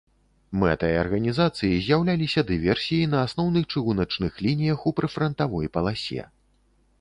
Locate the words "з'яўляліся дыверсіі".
1.87-3.11